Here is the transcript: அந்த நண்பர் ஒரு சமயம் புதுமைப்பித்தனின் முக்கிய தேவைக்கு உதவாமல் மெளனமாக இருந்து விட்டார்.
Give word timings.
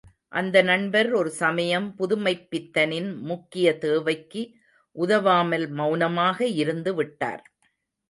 அந்த 0.31 0.61
நண்பர் 0.61 1.13
ஒரு 1.13 1.29
சமயம் 1.33 1.87
புதுமைப்பித்தனின் 1.99 3.11
முக்கிய 3.23 3.77
தேவைக்கு 3.77 4.43
உதவாமல் 4.95 5.67
மெளனமாக 5.79 6.47
இருந்து 6.55 6.93
விட்டார். 6.95 7.43